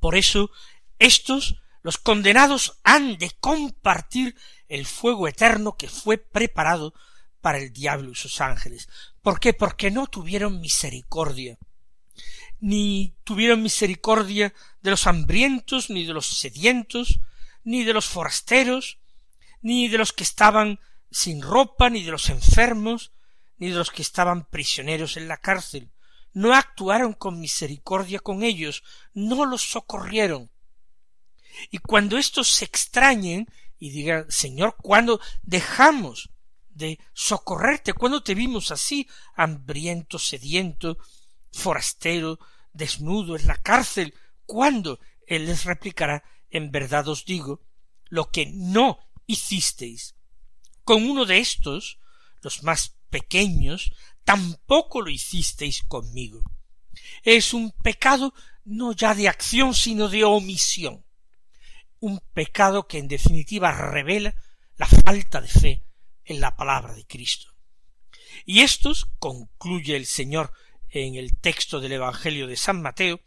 Por 0.00 0.16
eso, 0.16 0.50
estos, 0.98 1.62
los 1.82 1.98
condenados, 1.98 2.80
han 2.82 3.18
de 3.18 3.30
compartir 3.40 4.36
el 4.68 4.86
fuego 4.86 5.28
eterno 5.28 5.76
que 5.76 5.88
fue 5.88 6.18
preparado 6.18 6.94
para 7.40 7.58
el 7.58 7.72
diablo 7.72 8.10
y 8.10 8.14
sus 8.14 8.40
ángeles. 8.40 8.88
¿Por 9.20 9.38
qué? 9.38 9.52
Porque 9.52 9.90
no 9.90 10.06
tuvieron 10.06 10.60
misericordia. 10.60 11.58
Ni 12.60 13.16
tuvieron 13.24 13.62
misericordia 13.62 14.54
de 14.80 14.90
los 14.90 15.06
hambrientos, 15.06 15.90
ni 15.90 16.06
de 16.06 16.12
los 16.12 16.26
sedientos, 16.26 17.20
ni 17.64 17.84
de 17.84 17.92
los 17.92 18.06
forasteros, 18.06 18.98
ni 19.60 19.88
de 19.88 19.98
los 19.98 20.12
que 20.12 20.24
estaban 20.24 20.80
sin 21.10 21.42
ropa, 21.42 21.90
ni 21.90 22.02
de 22.02 22.12
los 22.12 22.30
enfermos, 22.30 23.12
ni 23.58 23.70
de 23.70 23.76
los 23.76 23.90
que 23.90 24.02
estaban 24.02 24.44
prisioneros 24.46 25.16
en 25.16 25.28
la 25.28 25.36
cárcel. 25.36 25.90
No 26.32 26.54
actuaron 26.54 27.12
con 27.12 27.40
misericordia 27.40 28.20
con 28.20 28.42
ellos, 28.42 28.82
no 29.12 29.44
los 29.44 29.62
socorrieron. 29.62 30.50
Y 31.70 31.78
cuando 31.78 32.16
éstos 32.16 32.48
se 32.48 32.64
extrañen 32.64 33.46
y 33.78 33.90
digan 33.90 34.30
Señor, 34.30 34.76
¿cuándo 34.80 35.20
dejamos 35.42 36.30
de 36.70 36.98
socorrerte? 37.12 37.92
¿Cuándo 37.92 38.22
te 38.22 38.34
vimos 38.34 38.70
así, 38.70 39.08
hambriento, 39.34 40.18
sediento, 40.18 40.96
forastero, 41.50 42.38
desnudo 42.72 43.36
en 43.36 43.46
la 43.46 43.56
cárcel? 43.56 44.14
¿Cuándo? 44.46 44.98
Él 45.26 45.46
les 45.46 45.64
replicará 45.64 46.24
En 46.50 46.70
verdad 46.70 47.08
os 47.08 47.24
digo, 47.24 47.60
lo 48.08 48.30
que 48.30 48.46
no 48.46 48.98
hicisteis 49.26 50.14
con 50.84 51.08
uno 51.08 51.24
de 51.24 51.38
estos, 51.38 51.98
los 52.40 52.62
más 52.62 52.96
pequeños, 53.12 53.92
tampoco 54.24 55.02
lo 55.02 55.10
hicisteis 55.10 55.84
conmigo. 55.84 56.42
Es 57.22 57.54
un 57.54 57.70
pecado 57.70 58.34
no 58.64 58.92
ya 58.92 59.14
de 59.14 59.28
acción, 59.28 59.74
sino 59.74 60.08
de 60.08 60.24
omisión. 60.24 61.04
Un 62.00 62.20
pecado 62.32 62.88
que 62.88 62.98
en 62.98 63.06
definitiva 63.06 63.70
revela 63.70 64.34
la 64.76 64.86
falta 64.86 65.40
de 65.40 65.48
fe 65.48 65.84
en 66.24 66.40
la 66.40 66.56
palabra 66.56 66.94
de 66.94 67.06
Cristo. 67.06 67.52
Y 68.44 68.60
estos, 68.60 69.06
concluye 69.18 69.94
el 69.94 70.06
Señor 70.06 70.52
en 70.90 71.14
el 71.14 71.38
texto 71.38 71.80
del 71.80 71.92
Evangelio 71.92 72.46
de 72.46 72.56
San 72.56 72.82
Mateo, 72.82 73.20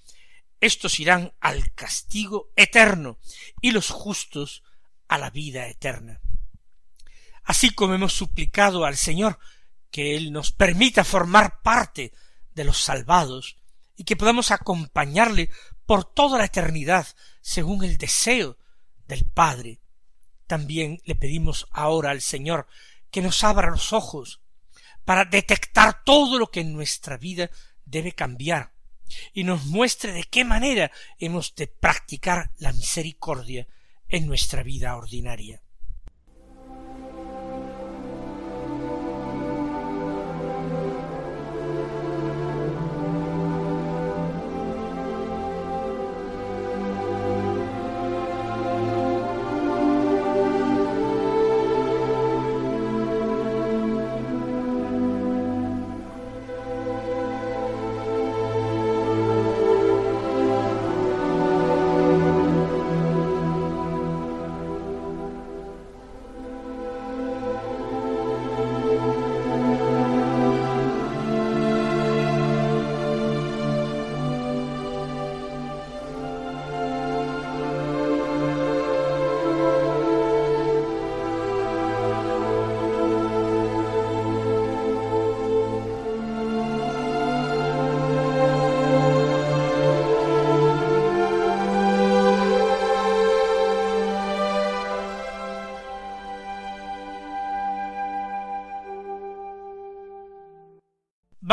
estos 0.60 1.00
irán 1.00 1.34
al 1.40 1.74
castigo 1.74 2.52
eterno 2.56 3.20
y 3.62 3.72
los 3.72 3.90
justos 3.90 4.64
a 5.08 5.18
la 5.18 5.30
vida 5.30 5.68
eterna. 5.68 6.22
Así 7.44 7.70
como 7.70 7.94
hemos 7.94 8.14
suplicado 8.14 8.86
al 8.86 8.98
Señor 8.98 9.40
que 9.96 10.18
Él 10.18 10.34
nos 10.34 10.52
permita 10.52 11.06
formar 11.06 11.62
parte 11.62 12.12
de 12.54 12.66
los 12.66 12.84
salvados 12.84 13.56
y 13.96 14.04
que 14.04 14.18
podamos 14.18 14.52
acompañarle 14.52 15.50
por 15.86 16.04
toda 16.04 16.38
la 16.38 16.44
eternidad 16.44 17.08
según 17.40 17.82
el 17.82 17.96
deseo 17.96 18.58
del 19.08 19.24
Padre. 19.24 19.80
También 20.48 21.02
le 21.06 21.16
pedimos 21.16 21.66
ahora 21.72 22.12
al 22.12 22.20
Señor 22.20 22.68
que 23.10 23.22
nos 23.22 23.42
abra 23.46 23.70
los 23.70 23.94
ojos 23.94 24.42
para 25.06 25.24
detectar 25.24 26.04
todo 26.04 26.40
lo 26.40 26.52
que 26.52 26.60
en 26.60 26.74
nuestra 26.74 27.16
vida 27.16 27.50
debe 27.86 28.12
cambiar 28.12 28.74
y 29.32 29.46
nos 29.46 29.64
muestre 29.64 30.12
de 30.12 30.26
qué 30.26 30.44
manera 30.44 30.92
hemos 31.20 31.56
de 31.56 31.68
practicar 31.68 32.52
la 32.58 32.74
misericordia 32.74 33.66
en 34.10 34.28
nuestra 34.28 34.62
vida 34.62 34.98
ordinaria. 34.98 35.62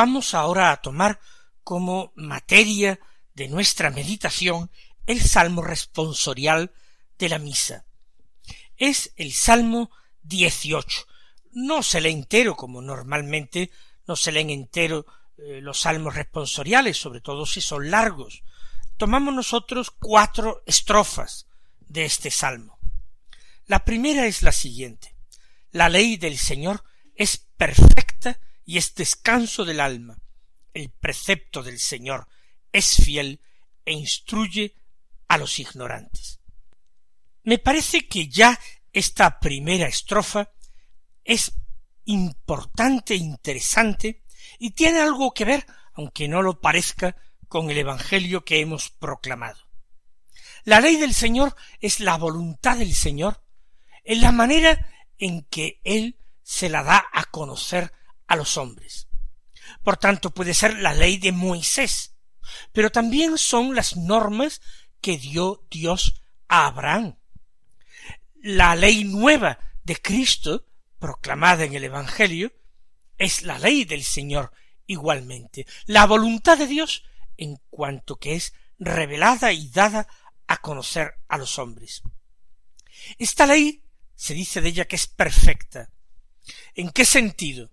Vamos 0.05 0.35
ahora 0.35 0.73
a 0.73 0.83
tomar 0.83 1.21
como 1.63 2.13
materia 2.17 2.99
de 3.35 3.47
nuestra 3.47 3.89
meditación 3.93 4.69
el 5.07 5.21
salmo 5.21 5.63
responsorial 5.63 6.73
de 7.21 7.29
la 7.29 7.39
misa. 7.39 7.85
Es 8.77 9.13
el 9.15 9.33
salmo 9.33 9.93
dieciocho. 10.21 11.07
No 11.53 11.85
se 11.85 12.01
lee 12.01 12.11
entero 12.11 12.57
como 12.57 12.83
normalmente 12.83 13.71
no 14.09 14.17
se 14.17 14.33
leen 14.33 14.51
entero 14.51 15.07
eh, 15.39 15.61
los 15.63 15.83
salmos 15.83 16.17
responsoriales, 16.17 16.97
sobre 16.97 17.21
todo 17.21 17.47
si 17.47 17.61
son 17.61 17.89
largos. 17.89 18.43
Tomamos 18.97 19.33
nosotros 19.33 19.93
cuatro 19.93 20.65
estrofas 20.67 21.47
de 21.79 22.07
este 22.07 22.33
salmo. 22.33 22.77
La 23.67 23.85
primera 23.85 24.27
es 24.27 24.43
la 24.43 24.51
siguiente. 24.51 25.15
La 25.71 25.89
ley 25.89 26.17
del 26.17 26.39
Señor 26.39 26.83
es 27.15 27.39
perfecta 27.57 28.41
y 28.65 28.79
es 28.79 28.95
descanso 28.95 29.65
del 29.65 29.81
alma. 29.81 30.19
El 30.75 30.91
precepto 30.91 31.63
del 31.63 31.79
Señor 31.79 32.29
es 32.73 32.97
fiel 32.97 33.41
e 33.85 33.93
instruye 33.93 34.75
a 35.29 35.39
los 35.39 35.59
ignorantes. 35.59 36.41
Me 37.45 37.59
parece 37.59 38.07
que 38.07 38.29
ya 38.29 38.59
esta 38.93 39.41
primera 39.41 39.87
estrofa 39.87 40.53
es 41.25 41.53
importante, 42.05 43.15
e 43.15 43.19
interesante, 43.19 44.25
y 44.59 44.71
tiene 44.71 45.01
algo 45.01 45.35
que 45.35 45.45
ver, 45.45 45.67
aunque 45.95 46.29
no 46.29 46.43
lo 46.43 46.61
parezca, 46.61 47.17
con 47.49 47.71
el 47.71 47.79
Evangelio 47.79 48.45
que 48.45 48.61
hemos 48.61 48.91
proclamado. 48.91 49.61
La 50.65 50.81
ley 50.81 50.97
del 50.97 51.13
Señor 51.13 51.55
es 51.81 52.01
la 52.01 52.17
voluntad 52.17 52.79
del 52.79 52.95
Señor 52.95 53.43
en 54.05 54.21
la 54.21 54.33
manera 54.33 54.89
en 55.19 55.43
que 55.45 55.81
Él 55.85 56.19
se 56.43 56.69
la 56.69 56.83
da 56.83 57.05
a 57.13 57.25
conocer 57.25 57.93
a 58.33 58.37
los 58.37 58.57
hombres. 58.57 59.09
Por 59.85 59.99
tanto, 59.99 60.31
puede 60.31 60.55
ser 60.55 60.79
la 60.79 60.95
ley 60.95 61.19
de 61.19 61.33
Moisés, 61.33 62.15
pero 62.73 62.91
también 62.91 63.37
son 63.37 63.75
las 63.75 63.95
normas 63.95 64.63
que 65.03 65.19
dio 65.19 65.67
Dios 65.71 66.23
a 66.49 66.67
Abraham. 66.67 67.19
La 68.43 68.75
ley 68.75 69.05
nueva 69.05 69.59
de 69.85 70.01
Cristo, 70.01 70.65
proclamada 70.99 71.65
en 71.65 71.75
el 71.75 71.85
Evangelio, 71.85 72.55
es 73.19 73.43
la 73.43 73.59
ley 73.59 73.85
del 73.85 74.03
Señor 74.03 74.51
igualmente, 74.87 75.67
la 75.85 76.07
voluntad 76.07 76.57
de 76.57 76.67
Dios 76.67 77.05
en 77.37 77.59
cuanto 77.69 78.17
que 78.17 78.35
es 78.35 78.55
revelada 78.79 79.53
y 79.53 79.69
dada 79.69 80.09
a 80.47 80.57
conocer 80.57 81.17
a 81.29 81.37
los 81.37 81.59
hombres. 81.59 82.03
Esta 83.19 83.45
ley 83.45 83.85
se 84.15 84.33
dice 84.33 84.63
de 84.63 84.71
ella 84.71 84.87
que 84.87 84.97
es 84.97 85.07
perfecta. 85.07 85.91
¿En 86.75 86.91
qué 86.93 87.05
sentido? 87.05 87.71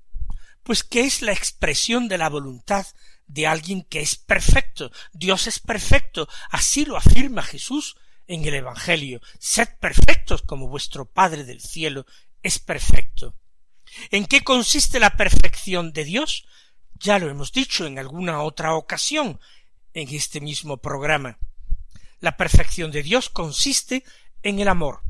Pues 0.69 0.83
que 0.83 1.01
es 1.01 1.23
la 1.23 1.31
expresión 1.31 2.07
de 2.07 2.19
la 2.19 2.29
voluntad 2.29 2.85
de 3.25 3.47
alguien 3.47 3.81
que 3.81 4.01
es 4.01 4.15
perfecto. 4.15 4.91
Dios 5.13 5.47
es 5.47 5.59
perfecto, 5.59 6.29
así 6.51 6.85
lo 6.85 6.95
afirma 6.95 7.41
Jesús 7.41 7.97
en 8.27 8.45
el 8.45 8.53
Evangelio. 8.53 9.19
Sed 9.39 9.67
perfectos 9.79 10.43
como 10.43 10.67
vuestro 10.67 11.05
Padre 11.05 11.43
del 11.43 11.59
cielo 11.59 12.05
es 12.43 12.59
perfecto. 12.59 13.33
¿En 14.11 14.27
qué 14.27 14.41
consiste 14.41 14.99
la 14.99 15.17
perfección 15.17 15.91
de 15.91 16.03
Dios? 16.03 16.45
Ya 16.93 17.17
lo 17.17 17.31
hemos 17.31 17.51
dicho 17.51 17.87
en 17.87 17.97
alguna 17.97 18.43
otra 18.43 18.75
ocasión 18.75 19.39
en 19.95 20.13
este 20.13 20.39
mismo 20.39 20.77
programa. 20.77 21.39
La 22.19 22.37
perfección 22.37 22.91
de 22.91 23.01
Dios 23.01 23.29
consiste 23.29 24.03
en 24.43 24.59
el 24.59 24.67
amor. 24.67 25.01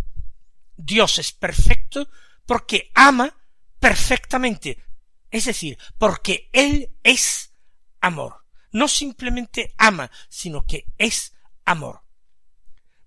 Dios 0.78 1.20
es 1.20 1.34
perfecto 1.34 2.08
porque 2.46 2.92
ama 2.96 3.36
perfectamente, 3.82 4.78
es 5.32 5.46
decir, 5.46 5.78
porque 5.98 6.50
Él 6.54 6.96
es 7.04 7.54
amor. 8.02 8.46
no 8.72 8.88
simplemente 8.88 9.74
ama, 9.78 10.12
sino 10.30 10.64
que 10.66 10.86
es 10.98 11.34
amor. 11.66 12.04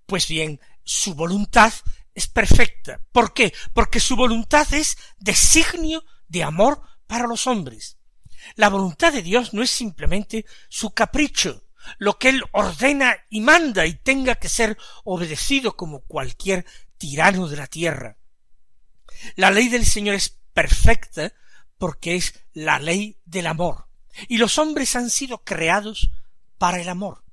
Pues 0.07 0.27
bien, 0.27 0.61
su 0.83 1.15
voluntad 1.15 1.73
es 2.15 2.27
perfecta. 2.27 3.01
¿Por 3.13 3.33
qué? 3.33 3.55
Porque 3.73 4.01
su 4.01 4.17
voluntad 4.17 4.67
es 4.75 4.99
designio 5.19 6.05
de 6.27 6.43
amor 6.43 6.83
para 7.07 7.29
los 7.29 7.47
hombres. 7.47 7.99
La 8.57 8.69
voluntad 8.69 9.13
de 9.13 9.23
Dios 9.23 9.55
no 9.55 9.63
es 9.63 9.71
simplemente 9.71 10.45
su 10.69 10.93
capricho, 10.93 11.65
lo 11.99 12.19
que 12.19 12.31
Él 12.31 12.43
ordena 12.53 13.17
y 13.31 13.41
manda 13.41 13.87
y 13.87 13.95
tenga 13.95 14.35
que 14.35 14.49
ser 14.49 14.77
obedecido 15.05 15.77
como 15.77 16.01
cualquier 16.01 16.67
tirano 16.99 17.49
de 17.49 17.57
la 17.57 17.67
tierra. 17.67 18.19
La 19.37 19.51
ley 19.51 19.69
del 19.69 19.87
Señor 19.87 20.17
es 20.17 20.41
perfecta 20.53 21.33
porque 21.83 22.15
es 22.15 22.35
la 22.53 22.79
ley 22.79 23.17
del 23.25 23.49
amor, 23.49 23.89
y 24.29 24.37
los 24.37 24.57
hombres 24.59 24.95
han 24.95 25.11
sido 25.11 25.43
creados 25.43 26.13
para 26.57 26.81
el 26.81 26.89
amor. 26.89 27.25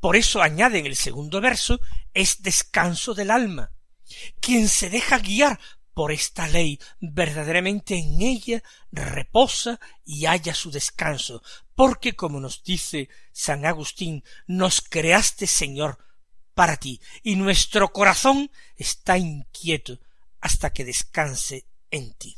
Por 0.00 0.16
eso 0.16 0.42
añade 0.42 0.80
en 0.80 0.84
el 0.84 0.96
segundo 0.96 1.40
verso 1.40 1.80
es 2.12 2.42
descanso 2.42 3.14
del 3.14 3.30
alma. 3.30 3.72
Quien 4.38 4.68
se 4.68 4.90
deja 4.90 5.18
guiar 5.18 5.58
por 5.94 6.12
esta 6.12 6.46
ley 6.46 6.78
verdaderamente 7.00 7.96
en 7.96 8.20
ella 8.20 8.62
reposa 8.92 9.80
y 10.04 10.26
halla 10.26 10.52
su 10.52 10.70
descanso, 10.70 11.42
porque 11.74 12.14
como 12.14 12.38
nos 12.38 12.62
dice 12.64 13.08
San 13.32 13.64
Agustín, 13.64 14.24
nos 14.46 14.82
creaste 14.82 15.46
Señor 15.46 16.04
para 16.52 16.76
ti, 16.76 17.00
y 17.22 17.36
nuestro 17.36 17.90
corazón 17.94 18.50
está 18.76 19.16
inquieto 19.16 19.98
hasta 20.42 20.70
que 20.74 20.84
descanse 20.84 21.64
en 21.90 22.12
ti. 22.12 22.36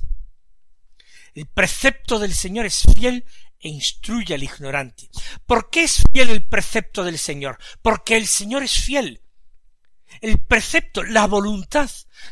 El 1.39 1.47
precepto 1.47 2.19
del 2.19 2.35
Señor 2.35 2.67
es 2.67 2.83
fiel 2.97 3.25
e 3.61 3.69
instruye 3.69 4.35
al 4.35 4.43
ignorante. 4.43 5.09
¿Por 5.47 5.71
qué 5.71 5.85
es 5.85 6.03
fiel 6.13 6.31
el 6.31 6.43
precepto 6.43 7.05
del 7.05 7.17
Señor? 7.17 7.59
Porque 7.81 8.17
el 8.17 8.27
Señor 8.27 8.65
es 8.65 8.73
fiel. 8.73 9.23
El 10.21 10.41
precepto, 10.41 11.05
la 11.05 11.29
voluntad 11.29 11.89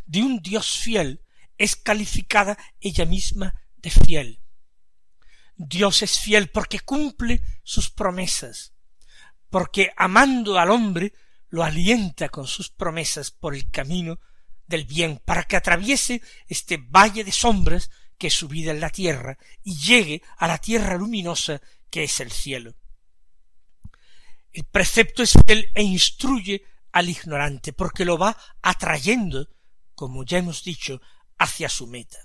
de 0.07 0.23
un 0.23 0.43
Dios 0.43 0.81
fiel 0.81 1.23
es 1.57 1.77
calificada 1.77 2.59
ella 2.81 3.05
misma 3.05 3.55
de 3.77 3.91
fiel. 3.91 4.41
Dios 5.55 6.03
es 6.03 6.19
fiel 6.19 6.49
porque 6.49 6.81
cumple 6.81 7.43
sus 7.63 7.91
promesas, 7.91 8.73
porque 9.51 9.93
amando 9.97 10.59
al 10.59 10.73
hombre 10.73 11.13
lo 11.49 11.63
alienta 11.63 12.29
con 12.29 12.49
sus 12.49 12.71
promesas 12.71 13.31
por 13.31 13.55
el 13.55 13.71
camino 13.71 14.19
del 14.67 14.85
bien, 14.85 15.23
para 15.25 15.45
que 15.45 15.55
atraviese 15.55 16.23
este 16.49 16.77
valle 16.77 17.23
de 17.23 17.31
sombras 17.31 17.89
que 18.19 18.31
su 18.31 18.49
vida 18.49 18.71
en 18.71 18.81
la 18.81 18.91
tierra 18.91 19.39
y 19.63 19.77
llegue 19.77 20.23
a 20.39 20.47
la 20.47 20.59
tierra 20.59 20.97
luminosa 20.97 21.61
que 21.91 22.05
es 22.05 22.21
el 22.21 22.31
cielo. 22.33 22.75
El 24.53 24.65
precepto 24.65 25.23
es 25.23 25.35
fiel 25.47 25.71
e 25.75 25.83
instruye 25.83 26.63
al 26.93 27.11
ignorante 27.11 27.73
porque 27.73 28.05
lo 28.05 28.17
va 28.17 28.37
atrayendo, 28.63 29.49
como 29.95 30.25
ya 30.25 30.39
hemos 30.39 30.65
dicho, 30.65 31.01
hacia 31.39 31.69
su 31.69 31.87
meta. 31.87 32.19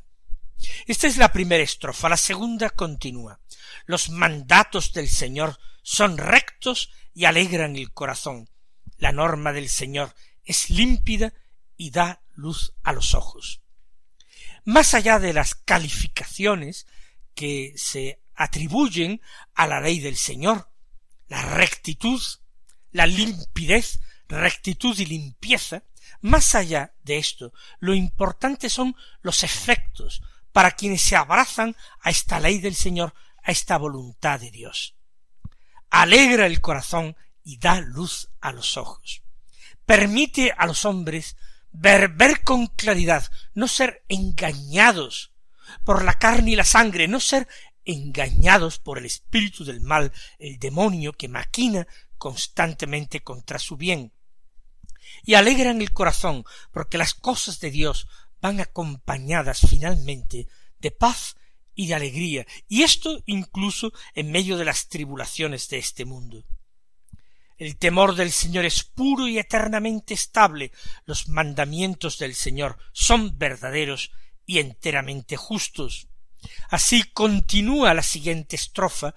Esta 0.85 1.07
es 1.07 1.17
la 1.17 1.31
primera 1.31 1.63
estrofa. 1.63 2.07
La 2.07 2.17
segunda 2.17 2.69
continúa. 2.69 3.39
Los 3.85 4.09
mandatos 4.09 4.93
del 4.93 5.09
Señor 5.09 5.59
son 5.81 6.17
rectos 6.17 6.91
y 7.13 7.25
alegran 7.25 7.75
el 7.75 7.91
corazón. 7.91 8.49
La 8.97 9.11
norma 9.11 9.51
del 9.51 9.69
Señor 9.69 10.13
es 10.43 10.69
límpida 10.69 11.33
y 11.75 11.91
da 11.91 12.21
luz 12.35 12.73
a 12.83 12.93
los 12.93 13.13
ojos. 13.15 13.61
Más 14.63 14.93
allá 14.93 15.19
de 15.19 15.33
las 15.33 15.55
calificaciones 15.55 16.85
que 17.33 17.73
se 17.75 18.21
atribuyen 18.35 19.21
a 19.53 19.67
la 19.67 19.81
ley 19.81 19.99
del 19.99 20.17
Señor, 20.17 20.69
la 21.27 21.41
rectitud, 21.41 22.21
la 22.91 23.07
limpidez, 23.07 23.99
rectitud 24.27 24.97
y 24.99 25.05
limpieza, 25.05 25.83
más 26.21 26.55
allá 26.55 26.93
de 27.03 27.17
esto, 27.17 27.53
lo 27.79 27.93
importante 27.93 28.69
son 28.69 28.95
los 29.21 29.43
efectos 29.43 30.21
para 30.51 30.71
quienes 30.71 31.01
se 31.01 31.15
abrazan 31.15 31.75
a 32.01 32.09
esta 32.09 32.39
ley 32.39 32.59
del 32.59 32.75
Señor, 32.75 33.13
a 33.43 33.51
esta 33.51 33.77
voluntad 33.77 34.39
de 34.39 34.51
Dios. 34.51 34.95
Alegra 35.89 36.45
el 36.45 36.61
corazón 36.61 37.15
y 37.43 37.57
da 37.57 37.81
luz 37.81 38.29
a 38.39 38.51
los 38.51 38.77
ojos. 38.77 39.23
Permite 39.85 40.53
a 40.55 40.67
los 40.67 40.85
hombres 40.85 41.37
ver, 41.71 42.09
ver 42.09 42.43
con 42.43 42.67
claridad, 42.67 43.31
no 43.53 43.67
ser 43.67 44.03
engañados 44.09 45.31
por 45.83 46.03
la 46.03 46.13
carne 46.15 46.51
y 46.51 46.55
la 46.55 46.65
sangre, 46.65 47.07
no 47.07 47.19
ser 47.19 47.47
engañados 47.85 48.79
por 48.79 48.97
el 48.97 49.05
espíritu 49.05 49.63
del 49.63 49.81
mal, 49.81 50.11
el 50.39 50.59
demonio 50.59 51.13
que 51.13 51.27
maquina 51.27 51.87
constantemente 52.17 53.21
contra 53.21 53.57
su 53.59 53.77
bien. 53.77 54.13
Y 55.23 55.33
alegran 55.33 55.81
el 55.81 55.91
corazón, 55.91 56.45
porque 56.71 56.97
las 56.97 57.13
cosas 57.13 57.59
de 57.59 57.71
Dios 57.71 58.07
van 58.39 58.59
acompañadas 58.59 59.61
finalmente 59.69 60.47
de 60.79 60.91
paz 60.91 61.35
y 61.73 61.87
de 61.87 61.95
alegría, 61.95 62.45
y 62.67 62.83
esto 62.83 63.21
incluso 63.25 63.93
en 64.13 64.31
medio 64.31 64.57
de 64.57 64.65
las 64.65 64.87
tribulaciones 64.89 65.69
de 65.69 65.77
este 65.77 66.05
mundo. 66.05 66.45
El 67.61 67.77
temor 67.77 68.15
del 68.15 68.31
Señor 68.31 68.65
es 68.65 68.83
puro 68.83 69.27
y 69.27 69.37
eternamente 69.37 70.15
estable. 70.15 70.71
Los 71.05 71.27
mandamientos 71.27 72.17
del 72.17 72.33
Señor 72.33 72.79
son 72.91 73.37
verdaderos 73.37 74.11
y 74.47 74.57
enteramente 74.57 75.37
justos. 75.37 76.07
Así 76.69 77.03
continúa 77.03 77.93
la 77.93 78.01
siguiente 78.01 78.55
estrofa, 78.55 79.13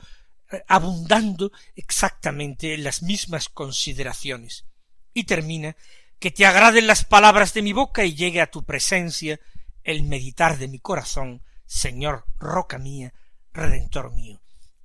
eh, 0.52 0.62
abundando 0.68 1.52
exactamente 1.74 2.74
en 2.74 2.85
las 2.85 3.02
mismas 3.02 3.48
consideraciones. 3.48 4.66
Y 5.14 5.24
termina 5.24 5.74
que 6.18 6.30
te 6.30 6.44
agraden 6.44 6.87
las 6.87 7.07
palabras 7.07 7.54
de 7.54 7.62
mi 7.62 7.72
boca 7.72 8.04
y 8.04 8.14
llegue 8.14 8.42
a 8.42 8.50
tu 8.50 8.62
presencia 8.62 9.40
el 9.85 10.02
meditar 10.02 10.59
de 10.59 10.68
mi 10.68 10.80
corazón, 10.80 11.42
Señor, 11.64 12.26
roca 12.37 12.76
mía, 12.76 13.14
Redentor 13.54 14.12
mío. 14.12 14.42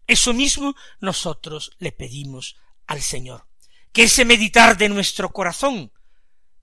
Eso 0.07 0.33
mismo 0.33 0.75
nosotros 1.01 1.71
le 1.77 1.91
pedimos 1.91 2.55
al 2.87 3.01
Señor 3.01 3.48
que 3.91 4.03
ese 4.03 4.25
meditar 4.25 4.77
de 4.77 4.89
nuestro 4.89 5.31
corazón 5.31 5.91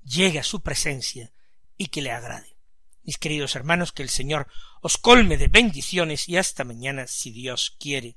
llegue 0.02 0.38
a 0.38 0.44
su 0.44 0.60
presencia 0.62 1.32
y 1.76 1.88
que 1.88 2.02
le 2.02 2.12
agrade. 2.12 2.56
Mis 3.02 3.18
queridos 3.18 3.54
hermanos, 3.54 3.92
que 3.92 4.02
el 4.02 4.08
Señor 4.08 4.48
os 4.80 4.96
colme 4.98 5.36
de 5.36 5.48
bendiciones 5.48 6.28
y 6.28 6.36
hasta 6.36 6.64
mañana 6.64 7.06
si 7.06 7.30
Dios 7.30 7.76
quiere. 7.78 8.16